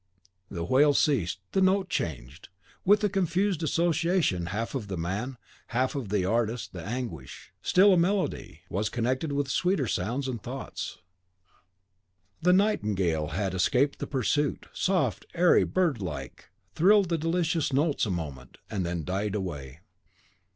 [0.49, 2.49] The wail ceased, the note changed;
[2.83, 7.93] with a confused association half of the man, half of the artist the anguish, still
[7.93, 10.97] a melody, was connected with sweeter sounds and thoughts.
[12.41, 18.09] The nightingale had escaped the pursuit, soft, airy, bird like, thrilled the delicious notes a
[18.09, 19.81] moment, and then died away.